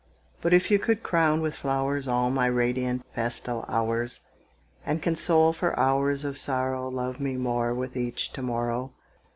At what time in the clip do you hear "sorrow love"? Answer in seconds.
6.39-7.19